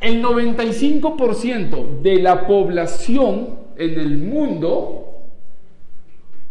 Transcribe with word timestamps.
El 0.00 0.22
95% 0.22 2.02
de 2.02 2.20
la 2.20 2.46
población 2.46 3.58
en 3.76 3.98
el 3.98 4.18
mundo 4.18 5.06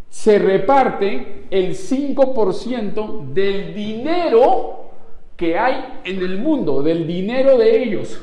se 0.10 0.40
reparte 0.40 1.46
el 1.50 1.76
5% 1.76 3.34
del 3.34 3.74
dinero 3.74 4.78
que 5.38 5.58
hay 5.58 6.02
en 6.04 6.18
el 6.18 6.40
mundo, 6.40 6.82
del 6.82 7.08
dinero 7.08 7.58
de 7.58 7.84
ellos. 7.84 8.20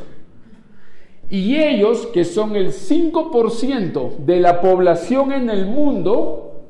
Y 1.30 1.56
ellos, 1.56 2.08
que 2.08 2.24
son 2.24 2.54
el 2.56 2.72
5% 2.72 4.18
de 4.18 4.40
la 4.40 4.60
población 4.60 5.32
en 5.32 5.48
el 5.48 5.64
mundo, 5.66 6.66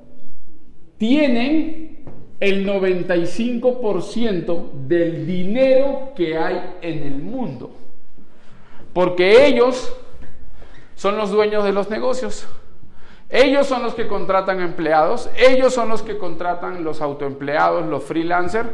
tienen 0.96 2.04
el 2.38 2.64
95% 2.66 4.70
del 4.86 5.26
dinero 5.26 6.12
que 6.14 6.36
hay 6.36 6.60
en 6.82 7.02
el 7.02 7.16
mundo. 7.16 7.70
Porque 8.94 9.46
ellos 9.46 9.94
son 10.94 11.18
los 11.18 11.30
dueños 11.30 11.64
de 11.64 11.72
los 11.72 11.90
negocios. 11.90 12.46
Ellos 13.28 13.66
son 13.66 13.82
los 13.82 13.94
que 13.94 14.06
contratan 14.06 14.60
empleados, 14.60 15.28
ellos 15.36 15.74
son 15.74 15.88
los 15.88 16.02
que 16.02 16.16
contratan 16.16 16.84
los 16.84 17.00
autoempleados, 17.00 17.84
los 17.86 18.04
freelancers, 18.04 18.68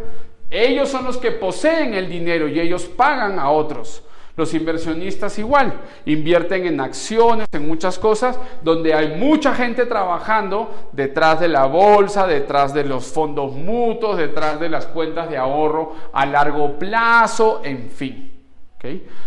ellos 0.51 0.89
son 0.89 1.07
los 1.07 1.17
que 1.17 1.31
poseen 1.31 1.95
el 1.95 2.11
dinero 2.11 2.47
y 2.47 2.61
ellos 2.61 2.85
pagan 2.85 3.39
a 3.39 3.51
otros. 3.51 4.05
Los 4.37 4.53
inversionistas 4.53 5.39
igual, 5.39 5.73
invierten 6.05 6.67
en 6.67 6.81
acciones, 6.81 7.47
en 7.53 7.67
muchas 7.67 7.99
cosas, 7.99 8.39
donde 8.63 8.93
hay 8.93 9.17
mucha 9.17 9.55
gente 9.55 9.87
trabajando 9.87 10.91
detrás 10.93 11.41
de 11.41 11.49
la 11.49 11.67
bolsa, 11.67 12.27
detrás 12.27 12.75
de 12.75 12.85
los 12.85 13.07
fondos 13.07 13.53
mutuos, 13.55 14.19
detrás 14.19 14.61
de 14.61 14.69
las 14.69 14.87
cuentas 14.87 15.31
de 15.31 15.39
ahorro 15.39 15.95
a 16.13 16.27
largo 16.27 16.79
plazo, 16.79 17.61
en 17.65 17.91
fin. 17.91 18.40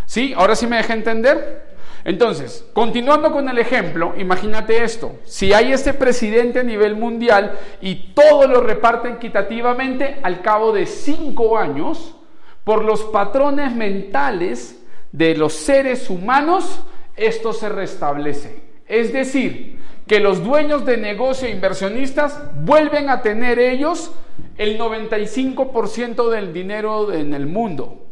¿Sí? 0.05 0.33
Ahora 0.35 0.55
sí 0.55 0.67
me 0.67 0.77
deja 0.77 0.93
entender. 0.93 1.73
Entonces, 2.05 2.65
continuando 2.73 3.31
con 3.31 3.47
el 3.47 3.57
ejemplo, 3.59 4.13
imagínate 4.17 4.83
esto. 4.83 5.19
Si 5.23 5.53
hay 5.53 5.71
ese 5.71 5.93
presidente 5.93 6.59
a 6.59 6.63
nivel 6.63 6.95
mundial 6.95 7.57
y 7.81 8.13
todo 8.13 8.47
lo 8.47 8.61
reparten 8.61 9.13
equitativamente 9.15 10.19
al 10.21 10.41
cabo 10.41 10.73
de 10.73 10.85
cinco 10.85 11.57
años, 11.57 12.15
por 12.63 12.83
los 12.83 13.03
patrones 13.03 13.73
mentales 13.73 14.83
de 15.11 15.35
los 15.35 15.53
seres 15.53 16.09
humanos, 16.09 16.81
esto 17.15 17.53
se 17.53 17.69
restablece. 17.69 18.63
Es 18.87 19.13
decir, 19.13 19.79
que 20.07 20.19
los 20.19 20.43
dueños 20.43 20.85
de 20.85 20.97
negocio 20.97 21.47
e 21.47 21.51
inversionistas 21.51 22.41
vuelven 22.63 23.09
a 23.09 23.21
tener 23.21 23.59
ellos 23.59 24.11
el 24.57 24.77
95% 24.77 26.29
del 26.29 26.53
dinero 26.53 27.13
en 27.13 27.33
el 27.33 27.45
mundo. 27.45 28.02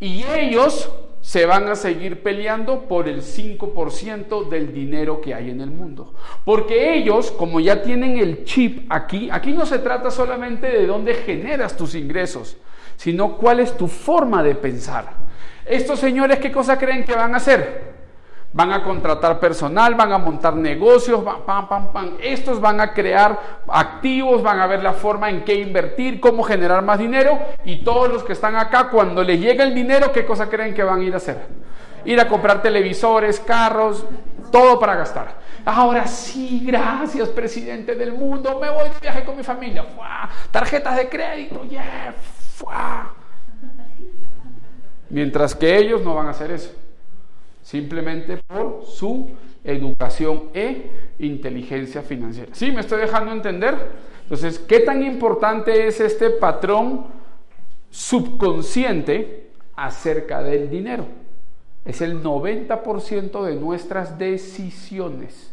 Y 0.00 0.24
ellos 0.24 0.90
se 1.20 1.44
van 1.44 1.68
a 1.68 1.74
seguir 1.74 2.22
peleando 2.22 2.82
por 2.82 3.08
el 3.08 3.20
5% 3.22 4.48
del 4.48 4.72
dinero 4.72 5.20
que 5.20 5.34
hay 5.34 5.50
en 5.50 5.60
el 5.60 5.70
mundo. 5.70 6.14
Porque 6.44 6.94
ellos, 6.94 7.32
como 7.32 7.58
ya 7.58 7.82
tienen 7.82 8.18
el 8.18 8.44
chip 8.44 8.86
aquí, 8.90 9.28
aquí 9.32 9.52
no 9.52 9.66
se 9.66 9.80
trata 9.80 10.10
solamente 10.10 10.68
de 10.68 10.86
dónde 10.86 11.14
generas 11.14 11.76
tus 11.76 11.94
ingresos, 11.94 12.56
sino 12.96 13.36
cuál 13.36 13.60
es 13.60 13.76
tu 13.76 13.88
forma 13.88 14.42
de 14.42 14.54
pensar. 14.54 15.14
Estos 15.64 15.98
señores, 15.98 16.38
¿qué 16.38 16.52
cosa 16.52 16.78
creen 16.78 17.04
que 17.04 17.14
van 17.14 17.34
a 17.34 17.38
hacer? 17.38 17.95
Van 18.56 18.72
a 18.72 18.82
contratar 18.82 19.38
personal, 19.38 19.94
van 19.94 20.12
a 20.12 20.18
montar 20.18 20.56
negocios, 20.56 21.22
pam, 21.22 21.68
pam, 21.68 21.92
pam. 21.92 22.12
Estos 22.18 22.58
van 22.58 22.80
a 22.80 22.94
crear 22.94 23.60
activos, 23.68 24.42
van 24.42 24.60
a 24.60 24.66
ver 24.66 24.82
la 24.82 24.94
forma 24.94 25.28
en 25.28 25.44
qué 25.44 25.56
invertir, 25.56 26.20
cómo 26.20 26.42
generar 26.42 26.82
más 26.82 26.98
dinero 26.98 27.38
y 27.66 27.84
todos 27.84 28.10
los 28.10 28.24
que 28.24 28.32
están 28.32 28.56
acá, 28.56 28.88
cuando 28.88 29.22
les 29.22 29.38
llega 29.38 29.62
el 29.62 29.74
dinero, 29.74 30.10
¿qué 30.10 30.24
cosa 30.24 30.48
creen 30.48 30.72
que 30.72 30.82
van 30.82 31.00
a 31.00 31.04
ir 31.04 31.12
a 31.12 31.18
hacer? 31.18 31.36
Ir 32.06 32.18
a 32.18 32.26
comprar 32.26 32.62
televisores, 32.62 33.40
carros, 33.40 34.06
todo 34.50 34.80
para 34.80 34.94
gastar. 34.94 35.34
Ahora 35.66 36.06
sí, 36.06 36.62
gracias, 36.64 37.28
presidente 37.28 37.94
del 37.94 38.12
mundo, 38.12 38.58
me 38.58 38.70
voy 38.70 38.88
de 38.88 39.00
viaje 39.02 39.22
con 39.22 39.36
mi 39.36 39.42
familia. 39.42 39.84
Tarjetas 40.50 40.96
de 40.96 41.10
crédito, 41.10 41.62
yeah. 41.64 42.14
Mientras 45.10 45.54
que 45.54 45.76
ellos 45.76 46.00
no 46.02 46.14
van 46.14 46.28
a 46.28 46.30
hacer 46.30 46.50
eso 46.52 46.85
simplemente 47.66 48.38
por 48.46 48.84
su 48.86 49.28
educación 49.64 50.50
e 50.54 50.88
inteligencia 51.18 52.00
financiera. 52.00 52.54
¿Sí? 52.54 52.70
¿Me 52.70 52.80
estoy 52.80 53.00
dejando 53.00 53.32
entender? 53.32 53.74
Entonces, 54.22 54.60
¿qué 54.60 54.78
tan 54.80 55.02
importante 55.02 55.88
es 55.88 55.98
este 55.98 56.30
patrón 56.30 57.06
subconsciente 57.90 59.50
acerca 59.74 60.44
del 60.44 60.70
dinero? 60.70 61.08
Es 61.84 62.02
el 62.02 62.22
90% 62.22 63.44
de 63.44 63.56
nuestras 63.56 64.16
decisiones. 64.16 65.52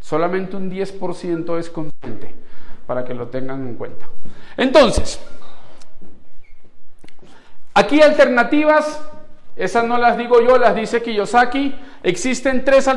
Solamente 0.00 0.56
un 0.56 0.70
10% 0.70 1.58
es 1.58 1.68
consciente, 1.68 2.34
para 2.86 3.04
que 3.04 3.12
lo 3.12 3.28
tengan 3.28 3.68
en 3.68 3.74
cuenta. 3.74 4.06
Entonces, 4.56 5.20
aquí 7.74 8.00
alternativas 8.00 8.98
esas 9.56 9.84
no 9.84 9.98
las 9.98 10.16
digo 10.16 10.40
yo, 10.40 10.58
las 10.58 10.74
dice 10.74 11.02
Kiyosaki. 11.02 11.74
Existen 12.02 12.64
tres, 12.64 12.88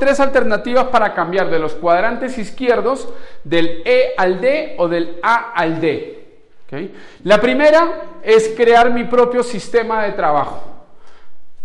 tres 0.00 0.20
alternativas 0.20 0.86
para 0.86 1.14
cambiar 1.14 1.48
de 1.48 1.58
los 1.58 1.74
cuadrantes 1.74 2.38
izquierdos 2.38 3.08
del 3.44 3.82
E 3.84 4.14
al 4.16 4.40
D 4.40 4.74
o 4.78 4.88
del 4.88 5.18
A 5.22 5.52
al 5.52 5.80
D. 5.80 6.26
La 7.22 7.40
primera 7.40 8.02
es 8.22 8.52
crear 8.56 8.90
mi 8.90 9.04
propio 9.04 9.42
sistema 9.42 10.02
de 10.02 10.12
trabajo. 10.12 10.64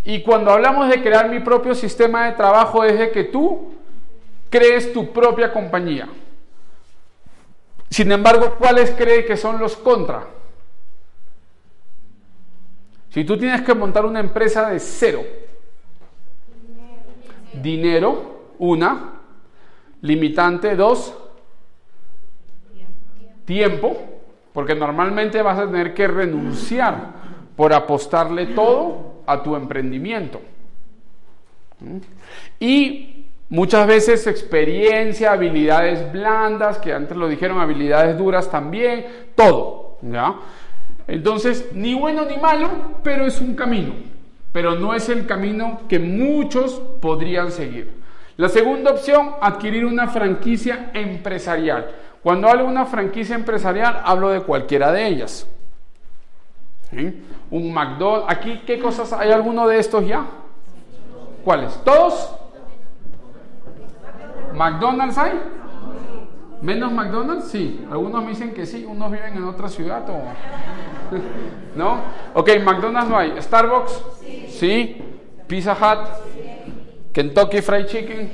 Y 0.04 0.22
cuando 0.22 0.52
hablamos 0.52 0.90
de 0.90 1.02
crear 1.02 1.30
mi 1.30 1.40
propio 1.40 1.76
sistema 1.76 2.26
de 2.26 2.34
trabajo 2.34 2.84
es 2.84 2.98
de 2.98 3.12
que 3.12 3.26
tú 3.26 3.74
crees 4.50 4.94
tu 4.94 5.12
propia 5.12 5.52
compañía. 5.52 6.08
Sin 7.90 8.12
embargo, 8.12 8.56
¿cuáles 8.58 8.92
cree 8.92 9.26
que 9.26 9.38
son 9.38 9.60
los 9.60 9.76
contra? 9.76 10.28
Si 13.12 13.26
tú 13.26 13.38
tienes 13.38 13.62
que 13.62 13.76
montar 13.76 14.06
una 14.06 14.22
empresa 14.22 14.70
de 14.70 14.80
cero, 14.80 15.22
dinero, 17.62 18.54
una, 18.58 19.20
limitante, 20.02 20.78
dos, 20.78 21.14
tiempo, 23.44 24.02
porque 24.54 24.76
normalmente 24.76 25.42
vas 25.42 25.60
a 25.60 25.66
tener 25.66 25.94
que 25.94 26.08
renunciar 26.08 27.12
por 27.58 27.74
apostarle 27.74 28.48
todo 28.48 29.24
a 29.26 29.44
tu 29.44 29.58
emprendimiento. 29.58 30.40
¿Mm? 31.82 31.98
Y 32.62 33.26
muchas 33.50 33.88
veces 33.88 34.26
experiencia, 34.26 35.34
habilidades 35.34 36.10
blandas, 36.14 36.78
que 36.78 36.94
antes 36.94 37.18
lo 37.18 37.28
dijeron, 37.28 37.60
habilidades 37.60 38.18
duras 38.18 38.50
también, 38.50 39.06
todo. 39.36 39.98
¿ya? 40.02 40.36
Entonces, 41.12 41.72
ni 41.74 41.94
bueno 41.94 42.24
ni 42.24 42.38
malo, 42.38 42.70
pero 43.04 43.26
es 43.26 43.42
un 43.42 43.54
camino. 43.54 43.94
Pero 44.54 44.76
no 44.76 44.94
es 44.94 45.10
el 45.10 45.26
camino 45.26 45.82
que 45.90 46.00
muchos 46.00 46.82
podrían 47.02 47.52
seguir. 47.52 47.92
La 48.38 48.48
segunda 48.48 48.92
opción, 48.92 49.32
adquirir 49.42 49.86
una 49.86 50.08
franquicia 50.08 50.90
empresarial. 50.94 51.92
Cuando 52.24 52.48
hablo 52.48 52.64
de 52.64 52.70
una 52.70 52.86
franquicia 52.86 53.36
empresarial, 53.36 54.02
hablo 54.06 54.30
de 54.30 54.40
cualquiera 54.40 54.94
de 54.94 55.08
ellas. 55.08 55.46
Un 57.50 57.74
McDonald's. 57.74 58.28
¿Aquí 58.30 58.62
qué 58.66 58.80
cosas? 58.80 59.12
¿Hay 59.12 59.32
alguno 59.34 59.68
de 59.68 59.80
estos 59.80 60.08
ya? 60.08 60.26
¿Cuáles? 61.44 61.78
¿Todos? 61.84 62.34
¿McDonald's 64.54 65.18
hay? 65.18 65.34
¿Menos 66.62 66.92
McDonald's? 66.92 67.50
Sí. 67.50 67.86
Algunos 67.90 68.24
me 68.24 68.30
dicen 68.30 68.54
que 68.54 68.66
sí, 68.66 68.86
unos 68.88 69.12
viven 69.12 69.36
en 69.36 69.44
otra 69.44 69.68
ciudad 69.68 70.08
o... 70.10 70.22
¿No? 71.76 72.02
Ok, 72.34 72.50
McDonald's 72.64 73.10
no 73.10 73.18
hay. 73.18 73.42
¿Starbucks? 73.42 74.04
Sí. 74.50 75.02
¿Pizza 75.48 75.74
Hut? 75.74 76.08
¿Kentucky 77.12 77.62
Fried 77.62 77.86
Chicken? 77.88 78.32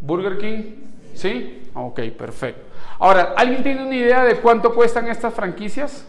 ¿Burger 0.00 0.38
King? 0.38 0.62
¿Sí? 1.14 1.62
Ok, 1.74 2.00
perfecto. 2.16 2.62
Ahora, 2.98 3.34
¿alguien 3.36 3.62
tiene 3.62 3.84
una 3.84 3.94
idea 3.94 4.24
de 4.24 4.36
cuánto 4.36 4.74
cuestan 4.74 5.08
estas 5.08 5.34
franquicias? 5.34 6.06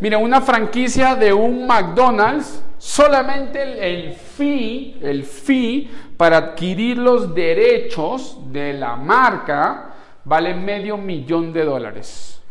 Mira, 0.00 0.18
una 0.18 0.40
franquicia 0.40 1.14
de 1.14 1.32
un 1.32 1.66
McDonald's, 1.66 2.62
solamente 2.78 3.62
el, 3.62 4.14
fee, 4.14 4.98
el 5.02 5.24
fee 5.24 5.90
para 6.16 6.36
adquirir 6.38 6.98
los 6.98 7.34
derechos 7.34 8.38
de 8.52 8.72
la 8.72 8.96
marca 8.96 9.94
vale 10.24 10.54
medio 10.54 10.96
millón 10.96 11.52
de 11.52 11.64
dólares. 11.64 12.42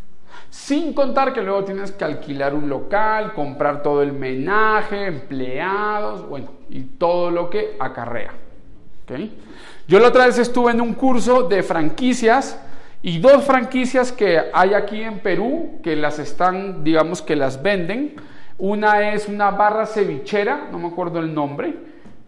Sin 0.49 0.93
contar 0.93 1.33
que 1.33 1.41
luego 1.41 1.65
tienes 1.65 1.91
que 1.91 2.05
alquilar 2.05 2.53
un 2.53 2.69
local, 2.69 3.33
comprar 3.33 3.83
todo 3.83 4.01
el 4.01 4.13
menaje, 4.13 5.05
empleados, 5.05 6.27
bueno, 6.27 6.49
y 6.69 6.81
todo 6.81 7.29
lo 7.29 7.49
que 7.49 7.75
acarrea. 7.79 8.31
Yo 9.87 9.99
la 9.99 10.07
otra 10.07 10.25
vez 10.25 10.39
estuve 10.39 10.71
en 10.71 10.81
un 10.81 10.93
curso 10.93 11.43
de 11.43 11.61
franquicias 11.61 12.59
y 13.03 13.19
dos 13.19 13.43
franquicias 13.43 14.11
que 14.11 14.41
hay 14.51 14.73
aquí 14.73 15.01
en 15.01 15.19
Perú 15.19 15.79
que 15.83 15.95
las 15.95 16.17
están, 16.17 16.83
digamos 16.83 17.21
que 17.21 17.35
las 17.35 17.61
venden. 17.61 18.15
Una 18.57 19.11
es 19.11 19.27
una 19.27 19.51
barra 19.51 19.85
cevichera, 19.85 20.69
no 20.71 20.79
me 20.79 20.87
acuerdo 20.87 21.19
el 21.19 21.33
nombre, 21.33 21.73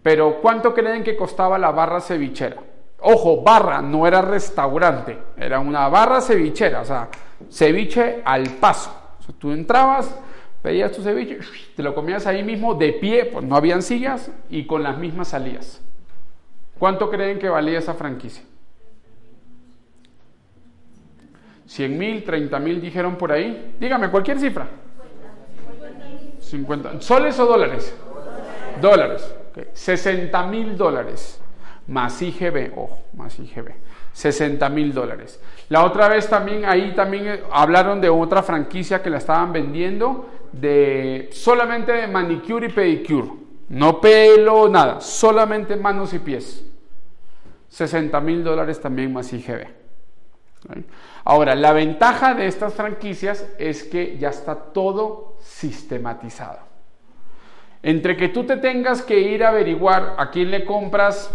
pero 0.03 0.41
¿cuánto 0.41 0.73
creen 0.73 1.03
que 1.03 1.15
costaba 1.15 1.57
la 1.57 1.71
barra 1.71 2.01
cevichera? 2.01 2.57
Ojo, 2.99 3.43
barra, 3.43 3.81
no 3.81 4.05
era 4.07 4.21
restaurante, 4.21 5.17
era 5.37 5.59
una 5.59 5.87
barra 5.87 6.19
cevichera, 6.19 6.81
o 6.81 6.85
sea, 6.85 7.09
ceviche 7.49 8.21
al 8.25 8.49
paso. 8.59 8.91
tú 9.37 9.51
entrabas, 9.51 10.13
pedías 10.61 10.91
tu 10.91 11.01
ceviche, 11.01 11.39
te 11.75 11.83
lo 11.83 11.95
comías 11.95 12.27
ahí 12.27 12.43
mismo 12.43 12.73
de 12.73 12.93
pie, 12.93 13.25
pues 13.25 13.45
no 13.45 13.55
habían 13.55 13.81
sillas 13.81 14.31
y 14.49 14.65
con 14.65 14.83
las 14.83 14.97
mismas 14.97 15.29
salías. 15.29 15.81
¿Cuánto 16.77 17.09
creen 17.09 17.39
que 17.39 17.49
valía 17.49 17.79
esa 17.79 17.93
franquicia? 17.93 18.43
100 21.67 21.97
mil, 21.97 22.23
30 22.23 22.59
mil 22.59 22.81
dijeron 22.81 23.15
por 23.17 23.31
ahí. 23.31 23.75
Dígame, 23.79 24.09
cualquier 24.09 24.39
cifra. 24.39 24.67
50. 26.49 27.01
¿Soles 27.01 27.39
o 27.39 27.45
dólares? 27.45 27.93
Dólares. 28.81 29.33
60 29.73 30.47
mil 30.47 30.77
dólares. 30.77 31.39
Más 31.87 32.21
IGB, 32.21 32.73
ojo, 32.75 32.99
más 33.13 33.39
IGB. 33.39 33.71
60 34.13 34.67
mil 34.69 34.93
dólares. 34.93 35.39
La 35.69 35.85
otra 35.85 36.07
vez 36.07 36.27
también, 36.27 36.65
ahí 36.65 36.93
también 36.95 37.27
eh, 37.27 37.43
hablaron 37.51 38.01
de 38.01 38.09
otra 38.09 38.41
franquicia 38.41 39.01
que 39.01 39.09
la 39.09 39.17
estaban 39.17 39.53
vendiendo 39.53 40.29
de 40.51 41.29
solamente 41.31 41.91
de 41.91 42.07
manicure 42.07 42.67
y 42.67 42.71
pedicure. 42.71 43.29
No 43.69 44.01
pelo, 44.01 44.69
nada, 44.69 45.01
solamente 45.01 45.75
manos 45.75 46.13
y 46.13 46.19
pies. 46.19 46.65
60 47.69 48.19
mil 48.21 48.43
dólares 48.43 48.79
también 48.79 49.13
más 49.13 49.31
IGB. 49.31 49.67
Ahora, 51.23 51.55
la 51.55 51.73
ventaja 51.73 52.33
de 52.33 52.47
estas 52.47 52.73
franquicias 52.73 53.47
es 53.57 53.83
que 53.83 54.17
ya 54.17 54.29
está 54.29 54.55
todo 54.55 55.37
sistematizado. 55.39 56.59
Entre 57.83 58.17
que 58.17 58.29
tú 58.29 58.43
te 58.43 58.57
tengas 58.57 59.01
que 59.01 59.19
ir 59.19 59.43
a 59.43 59.49
averiguar 59.49 60.15
a 60.17 60.29
quién 60.31 60.51
le 60.51 60.65
compras 60.65 61.31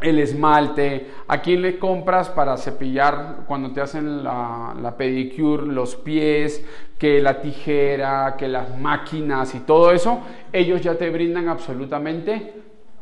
el 0.00 0.18
esmalte, 0.18 1.10
a 1.26 1.40
quién 1.40 1.62
le 1.62 1.78
compras 1.78 2.28
para 2.28 2.56
cepillar 2.56 3.44
cuando 3.46 3.72
te 3.72 3.80
hacen 3.80 4.22
la, 4.22 4.94
pedicure, 4.96 5.66
los 5.66 5.96
pies, 5.96 6.64
que 6.98 7.20
la 7.20 7.40
tijera, 7.40 8.36
que 8.36 8.48
las 8.48 8.78
máquinas 8.78 9.54
y 9.54 9.60
todo 9.60 9.92
eso, 9.92 10.20
ellos 10.52 10.82
ya 10.82 10.96
te 10.96 11.10
brindan 11.10 11.48
absolutamente 11.48 12.52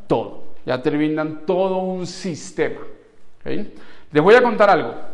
todo, 0.06 0.44
ya 0.64 0.80
te 0.80 0.90
brindan 0.90 1.44
todo 1.44 1.78
un 1.78 2.06
sistema. 2.06 2.80
Les 3.44 4.22
voy 4.22 4.34
a 4.34 4.42
contar 4.42 4.70
algo. 4.70 5.11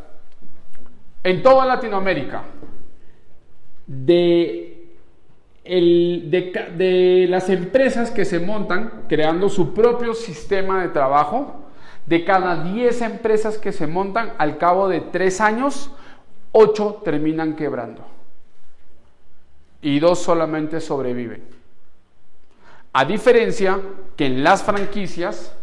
En 1.23 1.43
toda 1.43 1.65
Latinoamérica, 1.67 2.45
de, 3.87 4.87
las 7.29 7.49
empresas 7.49 8.11
que 8.11 8.25
se 8.25 8.39
montan 8.39 9.05
creando 9.09 9.49
su 9.49 9.75
propio 9.75 10.15
sistema 10.15 10.83
de 10.83 10.89
trabajo, 10.89 11.65
de 12.07 12.25
cada 12.25 12.65
10 12.65 13.03
empresas 13.03 13.59
que 13.59 13.73
se 13.73 13.87
montan, 13.87 14.33
al 14.39 14.59
cabo 14.59 14.89
de 14.89 15.01
3 15.01 15.41
años, 15.41 15.91
8 16.53 17.03
terminan 17.05 17.57
quebrando. 17.57 18.03
Y 19.83 19.99
2 20.01 20.19
solamente 20.19 20.81
sobreviven. 20.81 21.43
A 22.93 23.05
diferencia 23.05 23.79
que 24.17 24.27
en 24.27 24.43
las 24.43 24.63
franquicias, 24.63 25.55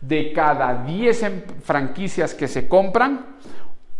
de 0.00 0.32
cada 0.32 0.84
10 0.84 1.22
em, 1.24 1.42
franquicias 1.62 2.32
que 2.34 2.48
se 2.48 2.68
compran, 2.68 3.26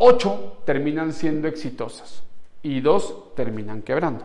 8 0.00 0.62
terminan 0.64 1.12
siendo 1.12 1.46
exitosas 1.46 2.22
y 2.62 2.80
2 2.80 3.34
terminan 3.36 3.82
quebrando. 3.82 4.24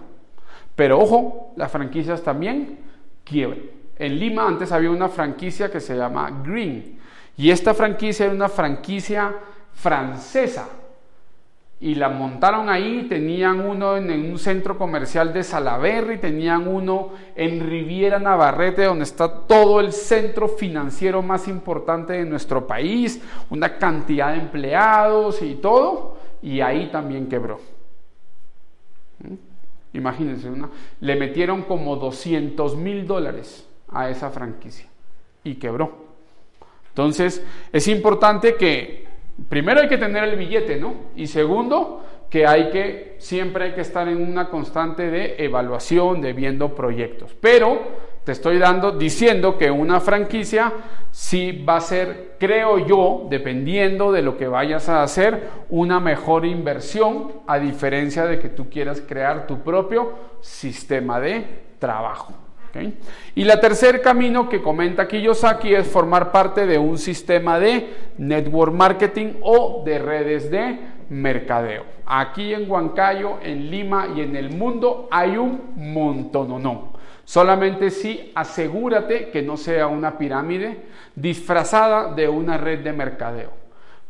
Pero 0.76 1.00
ojo, 1.00 1.54
las 1.58 1.72
franquicias 1.72 2.24
también 2.24 2.80
quiebran. 3.24 3.62
En 3.98 4.18
Lima 4.18 4.48
antes 4.48 4.72
había 4.72 4.90
una 4.90 5.10
franquicia 5.10 5.70
que 5.70 5.80
se 5.80 5.96
llama 5.96 6.42
Green 6.44 6.98
y 7.38 7.50
esta 7.50 7.74
franquicia 7.74 8.26
era 8.26 8.36
una 8.36 8.50
franquicia 8.50 9.36
francesa. 9.74 10.68
Y 11.80 11.96
la 11.96 12.10
montaron 12.10 12.70
ahí, 12.70 13.06
tenían 13.10 13.60
uno 13.60 13.98
en, 13.98 14.32
un 14.32 14.40
centro 14.40 14.78
comercial 14.78 15.34
de 15.34 15.44
Salaberry, 15.44 16.20
tenían 16.20 16.68
uno 16.68 17.12
en 17.36 17.60
Riviera 17.70 18.18
Navarrete, 18.18 18.86
donde 18.86 19.04
está 19.04 19.30
todo 19.30 19.82
el 19.82 19.92
centro 19.92 20.48
financiero 20.48 21.22
más 21.22 21.48
importante 21.48 22.14
de 22.14 22.26
nuestro 22.26 22.66
país, 22.66 23.22
una 23.50 23.78
cantidad 23.78 24.34
de 24.34 24.40
empleados 24.40 25.42
y 25.42 25.56
todo, 25.56 26.18
y 26.42 26.62
ahí 26.62 26.90
también 26.92 27.28
quebró. 27.28 27.60
¿Mm? 29.20 29.98
Imagínense, 29.98 30.50
le 31.00 31.16
metieron 31.16 31.62
como 31.64 31.96
200 31.96 32.76
mil 32.76 33.08
dólares 33.08 33.68
a 33.90 34.10
esa 34.10 34.30
franquicia 34.30 34.88
y 35.44 35.56
quebró. 35.56 36.06
Entonces, 36.90 37.44
es 37.72 37.88
importante 37.88 38.56
que, 38.56 39.05
primero 39.50 39.82
hay 39.82 39.88
que 39.88 39.98
tener 39.98 40.24
el 40.24 40.36
billete, 40.36 40.78
¿no? 40.78 40.96
Y 41.16 41.28
segundo, 41.28 42.04
que 42.30 42.46
hay 42.46 42.70
que, 42.70 43.16
siempre 43.20 43.66
hay 43.66 43.72
que 43.74 43.82
estar 43.82 44.08
en 44.08 44.22
una 44.22 44.50
constante 44.50 45.10
de 45.10 45.36
evaluación, 45.40 46.22
de 46.22 46.34
viendo 46.34 46.76
proyectos. 46.76 47.36
Pero 47.40 47.80
te 48.24 48.32
estoy 48.32 48.58
dando, 48.58 48.92
diciendo 48.92 49.58
que 49.58 49.70
una 49.70 50.00
franquicia 50.00 50.74
sí 51.12 51.64
va 51.64 51.78
a 51.78 51.82
ser, 51.82 52.36
creo 52.40 52.80
yo, 52.86 53.28
dependiendo 53.30 54.12
de 54.12 54.24
lo 54.24 54.36
que 54.36 54.48
vayas 54.48 54.90
a 54.90 55.04
hacer, 55.04 55.50
una 55.70 56.00
mejor 56.00 56.46
inversión, 56.46 57.34
a 57.48 57.60
diferencia 57.60 58.26
de 58.26 58.40
que 58.40 58.50
tú 58.50 58.70
quieras 58.70 59.02
crear 59.02 59.46
tu 59.46 59.60
propio 59.60 60.14
sistema 60.42 61.20
de 61.20 61.46
trabajo. 61.78 62.45
Y 63.36 63.44
la 63.44 63.60
tercer 63.60 64.02
camino 64.02 64.50
que 64.50 64.62
comenta 64.62 65.08
Kiyosaki 65.08 65.74
es 65.74 65.88
formar 65.88 66.32
parte 66.32 66.66
de 66.66 66.78
un 66.78 66.98
sistema 66.98 67.60
de 67.60 67.94
network 68.18 68.74
marketing 68.74 69.34
o 69.42 69.84
de 69.86 70.00
redes 70.00 70.50
de 70.50 70.80
mercadeo. 71.10 71.84
Aquí 72.06 72.54
en 72.54 72.70
Huancayo, 72.70 73.38
en 73.42 73.70
Lima 73.70 74.10
y 74.16 74.22
en 74.22 74.36
el 74.36 74.52
mundo 74.52 75.08
hay 75.12 75.38
un 75.38 75.74
montón 75.76 76.62
no. 76.62 76.94
Solamente 77.24 77.90
si 77.90 78.32
asegúrate 78.36 79.30
que 79.30 79.42
no 79.42 79.58
sea 79.58 79.88
una 79.88 80.18
pirámide 80.18 80.84
disfrazada 81.16 82.14
de 82.14 82.30
una 82.30 82.58
red 82.58 82.82
de 82.82 82.94
mercadeo, 82.94 83.50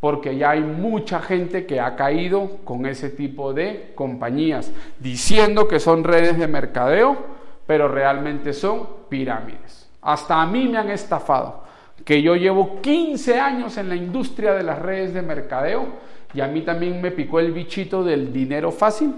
porque 0.02 0.36
ya 0.36 0.52
hay 0.52 0.60
mucha 0.60 1.22
gente 1.22 1.66
que 1.66 1.80
ha 1.80 1.96
caído 1.96 2.58
con 2.66 2.86
ese 2.86 3.10
tipo 3.10 3.54
de 3.54 3.94
compañías 3.96 4.70
diciendo 5.00 5.70
que 5.70 5.80
son 5.80 6.04
redes 6.04 6.38
de 6.38 6.48
mercadeo 6.48 7.35
pero 7.66 7.88
realmente 7.88 8.54
son 8.54 8.88
pirámides. 9.10 9.90
Hasta 10.02 10.42
a 10.42 10.46
mí 10.46 10.68
me 10.68 10.78
han 10.78 10.90
estafado, 10.90 11.64
que 12.04 12.22
yo 12.22 12.36
llevo 12.36 12.82
15 12.82 13.40
años 13.40 13.78
en 13.78 13.90
la 13.90 13.96
industria 13.96 14.54
de 14.54 14.64
las 14.64 14.80
redes 14.80 15.14
de 15.14 15.22
mercadeo 15.22 15.88
y 16.34 16.42
a 16.42 16.48
mí 16.48 16.62
también 16.62 17.02
me 17.02 17.12
picó 17.12 17.40
el 17.40 17.52
bichito 17.52 18.04
del 18.04 18.32
dinero 18.32 18.72
fácil 18.72 19.14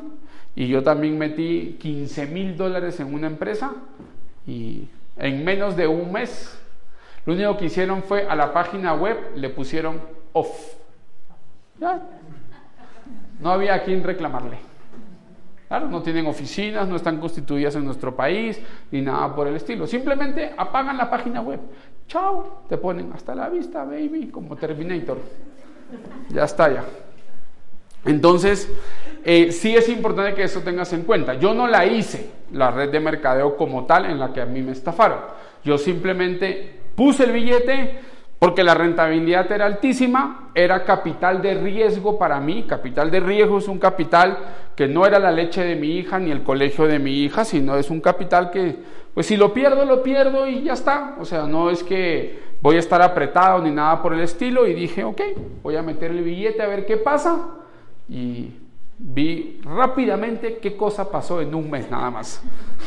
y 0.56 0.68
yo 0.68 0.84
también 0.84 1.18
metí 1.18 1.78
15 1.80 2.28
mil 2.28 2.56
dólares 2.56 3.00
en 3.00 3.14
una 3.14 3.28
empresa 3.28 3.74
y 4.46 4.88
en 5.18 5.44
menos 5.44 5.76
de 5.76 5.88
un 5.88 6.12
mes 6.12 6.58
lo 7.28 7.34
único 7.34 7.58
que 7.58 7.66
hicieron 7.66 8.04
fue 8.04 8.26
a 8.26 8.36
la 8.38 8.54
página 8.54 8.94
web 8.94 9.18
le 9.36 9.50
pusieron 9.50 10.00
off. 10.32 10.76
No 13.42 13.52
había 13.52 13.84
quien 13.84 14.02
reclamarle. 14.02 14.58
Claro, 15.68 15.90
no 15.90 16.02
tienen 16.02 16.26
oficinas, 16.28 16.88
no 16.88 16.96
están 16.96 17.20
constituidas 17.20 17.76
en 17.76 17.84
nuestro 17.84 18.16
país, 18.16 18.60
ni 18.90 19.02
nada 19.02 19.36
por 19.36 19.48
el 19.48 19.56
estilo. 19.56 19.86
Simplemente 19.86 20.54
apagan 20.58 20.98
la 20.98 21.10
página 21.10 21.42
web. 21.42 21.60
Chao, 22.08 22.64
te 22.70 22.78
ponen 22.78 23.12
hasta 23.14 23.36
la 23.36 23.50
vista, 23.50 23.84
baby, 23.84 24.30
como 24.30 24.56
Terminator. 24.56 25.20
Ya 26.30 26.46
está 26.46 26.72
ya. 26.72 26.86
Entonces, 28.06 28.72
eh, 29.26 29.52
sí 29.52 29.76
es 29.76 29.90
importante 29.90 30.34
que 30.34 30.44
eso 30.44 30.62
tengas 30.62 30.94
en 30.94 31.04
cuenta. 31.04 31.34
Yo 31.34 31.54
no 31.54 31.68
la 31.68 31.86
hice, 31.86 32.32
la 32.54 32.72
red 32.72 32.90
de 32.90 33.02
mercadeo 33.02 33.58
como 33.58 33.86
tal, 33.86 34.06
en 34.06 34.18
la 34.18 34.32
que 34.32 34.42
a 34.42 34.46
mí 34.46 34.62
me 34.62 34.72
estafaron. 34.72 35.20
Yo 35.66 35.78
simplemente 35.78 36.80
puse 36.96 37.26
el 37.26 37.34
billete, 37.34 38.00
porque 38.40 38.64
la 38.64 38.76
rentabilidad 38.76 39.52
era 39.52 39.66
altísima, 39.66 40.50
era 40.54 40.84
capital 40.86 41.42
de 41.42 41.56
riesgo 41.56 42.20
para 42.20 42.40
mí. 42.40 42.64
Capital 42.64 43.10
de 43.10 43.20
riesgo 43.20 43.58
es 43.58 43.68
un 43.68 43.80
capital 43.80 44.38
que 44.76 44.88
no 44.88 45.06
era 45.08 45.18
la 45.18 45.32
leche 45.32 45.64
de 45.64 45.76
mi 45.76 45.98
hija 45.98 46.20
ni 46.20 46.30
el 46.30 46.44
colegio 46.44 46.86
de 46.86 47.00
mi 47.00 47.24
hija, 47.24 47.46
sino 47.46 47.76
es 47.78 47.90
un 47.90 48.00
capital 48.00 48.52
que, 48.52 48.76
pues 49.14 49.26
si 49.26 49.38
lo 49.38 49.54
pierdo, 49.54 49.86
lo 49.86 50.04
pierdo 50.04 50.46
y 50.48 50.62
ya 50.62 50.74
está. 50.74 51.16
O 51.20 51.26
sea, 51.26 51.48
no 51.48 51.72
es 51.72 51.84
que 51.84 52.40
voy 52.62 52.76
a 52.76 52.80
estar 52.80 53.02
apretado 53.02 53.62
ni 53.64 53.72
nada 53.72 54.02
por 54.04 54.14
el 54.14 54.20
estilo 54.20 54.68
y 54.68 54.76
dije, 54.76 55.04
ok, 55.04 55.22
voy 55.64 55.76
a 55.76 55.82
meter 55.82 56.12
el 56.12 56.22
billete 56.22 56.62
a 56.62 56.68
ver 56.68 56.86
qué 56.86 56.98
pasa. 56.98 57.40
Y 58.08 58.52
vi 59.00 59.62
rápidamente 59.64 60.58
qué 60.58 60.78
cosa 60.78 61.10
pasó 61.10 61.42
en 61.42 61.56
un 61.56 61.72
mes 61.72 61.90
nada 61.90 62.12
más. 62.12 62.44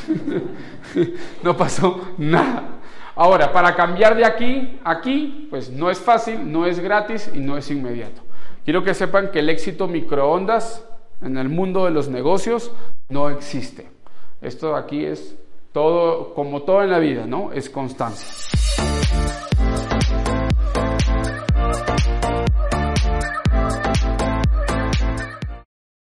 no 1.42 1.56
pasó 1.56 2.14
nada. 2.18 2.79
Ahora, 3.16 3.52
para 3.52 3.74
cambiar 3.74 4.16
de 4.16 4.24
aquí 4.24 4.78
a 4.84 4.90
aquí, 4.92 5.46
pues 5.50 5.70
no 5.70 5.90
es 5.90 5.98
fácil, 5.98 6.50
no 6.50 6.66
es 6.66 6.78
gratis 6.78 7.30
y 7.34 7.38
no 7.38 7.56
es 7.56 7.70
inmediato. 7.70 8.22
Quiero 8.64 8.84
que 8.84 8.94
sepan 8.94 9.30
que 9.30 9.40
el 9.40 9.48
éxito 9.48 9.88
microondas 9.88 10.84
en 11.22 11.36
el 11.36 11.48
mundo 11.48 11.84
de 11.84 11.90
los 11.90 12.08
negocios 12.08 12.72
no 13.08 13.30
existe. 13.30 13.90
Esto 14.40 14.76
aquí 14.76 15.04
es 15.04 15.36
todo, 15.72 16.34
como 16.34 16.62
todo 16.62 16.82
en 16.82 16.90
la 16.90 16.98
vida, 16.98 17.26
¿no? 17.26 17.52
Es 17.52 17.70
constancia. 17.70 18.26